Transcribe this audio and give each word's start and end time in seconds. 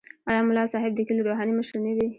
آیا 0.29 0.41
ملا 0.49 0.63
صاحب 0.73 0.91
د 0.95 0.99
کلي 1.07 1.21
روحاني 1.27 1.53
مشر 1.57 1.75
نه 1.85 1.91
وي؟ 1.95 2.07